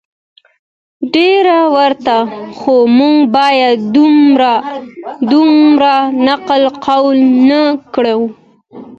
ډیر 1.13 1.45
ورته 1.75 2.15
خو 2.57 2.75
موږ 2.97 3.17
باید 3.35 3.77
دومره 5.39 5.93
نقل 6.27 6.63
قول 6.85 7.17
ونه 7.33 7.61
کړو 7.93 8.19